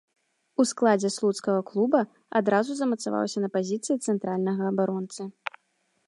[0.61, 1.99] У складзе слуцкага клуба
[2.39, 5.21] адразу замацаваўся на пазіцыі цэнтральнага абаронцы.